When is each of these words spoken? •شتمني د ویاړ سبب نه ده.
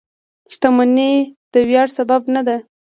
•شتمني 0.53 1.11
د 1.51 1.53
ویاړ 1.67 1.87
سبب 1.97 2.21
نه 2.35 2.41
ده. 2.47 2.57